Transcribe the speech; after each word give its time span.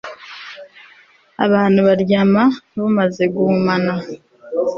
abantu 1.45 1.79
baryama 1.87 2.43
bumaze 2.79 3.23
guhumana 3.33 3.93